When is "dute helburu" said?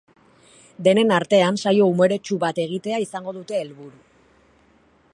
3.39-3.97